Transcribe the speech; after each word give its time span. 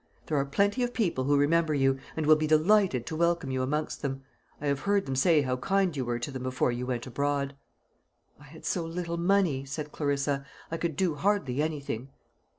There 0.25 0.37
are 0.39 0.45
plenty 0.45 0.81
of 0.81 0.95
people 0.95 1.25
who 1.25 1.37
remember 1.37 1.75
you, 1.75 1.99
and 2.17 2.25
will 2.25 2.35
be 2.35 2.47
delighted 2.47 3.05
to 3.05 3.15
welcome 3.15 3.51
you 3.51 3.61
amongst 3.61 4.01
them. 4.01 4.23
I 4.59 4.65
have 4.65 4.79
heard 4.79 5.05
them 5.05 5.15
say 5.15 5.43
how 5.43 5.57
kind 5.57 5.95
you 5.95 6.03
were 6.03 6.17
to 6.17 6.31
them 6.31 6.41
before 6.41 6.71
you 6.71 6.87
went 6.87 7.05
abroad." 7.05 7.55
"I 8.39 8.45
had 8.45 8.65
so 8.65 8.83
little 8.83 9.17
money," 9.17 9.63
said 9.63 9.91
Clarissa, 9.91 10.43
"I 10.71 10.77
could 10.77 10.95
do 10.95 11.13
hardly 11.13 11.61
anything." 11.61 12.09